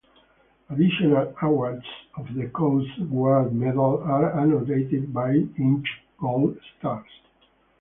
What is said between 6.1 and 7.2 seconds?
gold stars.